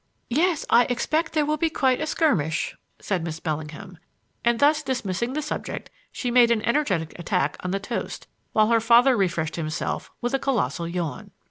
"Yes, 0.31 0.65
I 0.67 0.85
expect 0.85 1.33
there 1.33 1.45
will 1.45 1.57
be 1.57 1.69
quite 1.69 2.01
a 2.01 2.07
skirmish," 2.07 2.75
said 2.97 3.23
Miss 3.23 3.39
Bellingham. 3.39 3.99
And 4.43 4.57
thus 4.59 4.81
dismissing 4.81 5.33
the 5.33 5.43
subject 5.43 5.91
she 6.11 6.31
made 6.31 6.49
an 6.49 6.63
energetic 6.63 7.13
attack 7.19 7.55
on 7.59 7.69
the 7.69 7.79
toast 7.79 8.25
while 8.51 8.69
her 8.69 8.81
father 8.81 9.15
refreshed 9.15 9.57
himself 9.57 10.09
with 10.19 10.33
a 10.33 10.39
colossal 10.39 10.87
yawn. 10.87 11.29